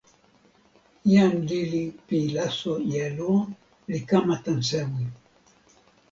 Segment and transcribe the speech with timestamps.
[1.11, 3.31] jan lili pi laso jelo
[3.91, 5.05] li kama tan sewi.